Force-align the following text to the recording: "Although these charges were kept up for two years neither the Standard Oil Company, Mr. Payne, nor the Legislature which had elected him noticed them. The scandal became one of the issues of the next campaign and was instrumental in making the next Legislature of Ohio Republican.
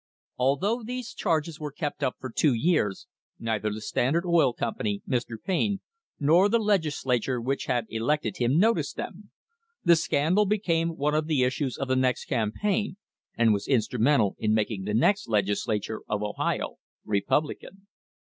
"Although 0.39 0.81
these 0.81 1.13
charges 1.13 1.59
were 1.59 1.71
kept 1.71 2.01
up 2.01 2.15
for 2.19 2.31
two 2.31 2.55
years 2.55 3.05
neither 3.37 3.71
the 3.71 3.81
Standard 3.81 4.25
Oil 4.25 4.51
Company, 4.51 5.03
Mr. 5.07 5.35
Payne, 5.39 5.79
nor 6.19 6.49
the 6.49 6.57
Legislature 6.57 7.39
which 7.39 7.65
had 7.65 7.85
elected 7.87 8.37
him 8.37 8.57
noticed 8.57 8.95
them. 8.95 9.29
The 9.83 9.95
scandal 9.95 10.47
became 10.47 10.97
one 10.97 11.13
of 11.13 11.27
the 11.27 11.43
issues 11.43 11.77
of 11.77 11.87
the 11.87 11.95
next 11.95 12.25
campaign 12.25 12.97
and 13.37 13.53
was 13.53 13.67
instrumental 13.67 14.35
in 14.39 14.55
making 14.55 14.85
the 14.85 14.95
next 14.95 15.27
Legislature 15.29 16.01
of 16.09 16.23
Ohio 16.23 16.77
Republican. 17.05 17.85